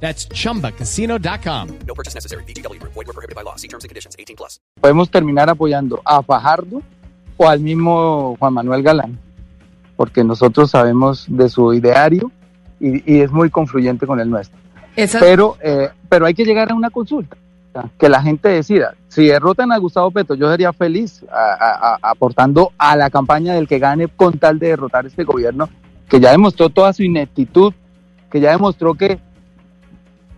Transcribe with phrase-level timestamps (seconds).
[0.00, 1.68] That's chumbacasino.com.
[1.86, 2.44] No purchase necessary.
[2.44, 2.78] BGW.
[2.82, 3.56] Void were prohibited by law.
[3.56, 4.14] See terms and conditions.
[4.18, 4.60] 18 plus.
[4.80, 6.82] podemos terminar apoyando a Fajardo
[7.38, 9.18] o al mismo Juan Manuel Galán,
[9.96, 12.30] porque nosotros sabemos de su ideario
[12.80, 14.58] y, y es muy confluyente con el nuestro.
[14.96, 17.36] Esa- Pero, eh, pero hay que llegar a una consulta,
[17.98, 18.94] que la gente decida.
[19.08, 23.52] Si derrotan a Gustavo Petro, yo sería feliz a- a- a- aportando a la campaña
[23.54, 25.68] del que gane con tal de derrotar este gobierno,
[26.08, 27.74] que ya demostró toda su ineptitud,
[28.30, 29.18] que ya demostró que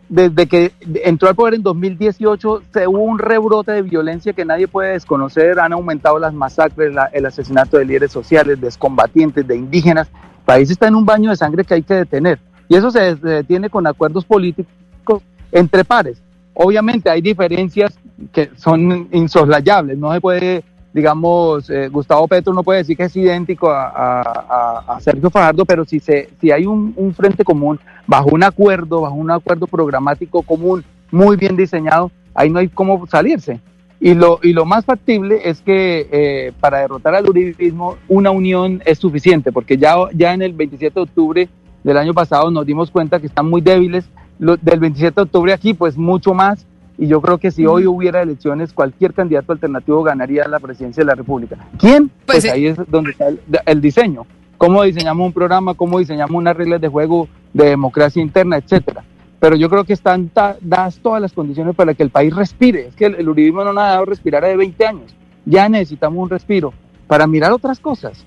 [0.09, 0.73] desde que
[1.05, 5.59] entró al poder en 2018 se hubo un rebrote de violencia que nadie puede desconocer,
[5.61, 10.09] han aumentado las masacres, la- el asesinato de líderes sociales, de excombatientes, de indígenas.
[10.09, 12.39] El país está en un baño de sangre que hay que detener.
[12.69, 16.23] Y eso se, detiene con acuerdos políticos entre pares.
[16.55, 17.99] Obviamente hay diferencias
[18.33, 20.65] que son insoslayables, no se puede,
[20.99, 25.65] digamos, eh, Gustavo Petro no puede decir que es idéntico a, a- a- Sergio Fajardo,
[25.65, 29.67] pero si, se, si hay un, un frente común bajo un acuerdo, bajo un acuerdo
[29.69, 33.61] programático común muy bien diseñado, ahí no hay cómo salirse.
[34.01, 38.83] Y lo, y lo más factible es que eh, para derrotar al uribismo una unión
[38.85, 41.49] es suficiente, porque ya, ya en el 27 de octubre
[41.85, 44.05] del año pasado nos dimos cuenta que están muy débiles.
[44.41, 46.67] Lo- del 27 de octubre aquí, pues mucho más.
[46.99, 51.07] Y yo creo que si hoy hubiera elecciones, cualquier candidato alternativo ganaría la presidencia de
[51.07, 51.57] la República.
[51.79, 52.11] ¿Quién?
[52.27, 54.27] Pues, Pues, ahí es donde está el, el diseño.
[54.57, 59.05] Cómo diseñamos un programa, cómo diseñamos unas reglas de juego de democracia interna, etcétera.
[59.39, 62.89] Pero yo creo que están dadas todas las condiciones para que el país respire.
[62.89, 65.15] Es que el, el uribismo no nos ha dado respirar de 20 años.
[65.45, 66.75] Ya necesitamos un respiro
[67.07, 68.27] para mirar otras cosas.